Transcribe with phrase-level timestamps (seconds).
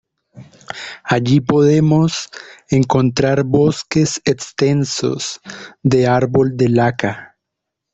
[1.03, 2.31] Allí podemos
[2.71, 5.39] encontrar bosques extensos
[5.83, 7.37] de árbol de laca.